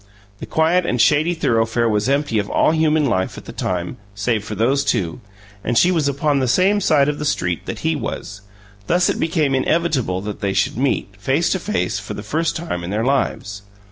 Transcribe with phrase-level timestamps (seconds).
[0.39, 4.43] The quiet and shady thoroughfare was empty of all human life, at the time, save
[4.43, 5.21] for those two;
[5.63, 8.41] and she was upon the same side of the street that he was;
[8.87, 12.83] thus it became inevitable that they should meet, face to face, for the first time
[12.83, 13.61] in their lives.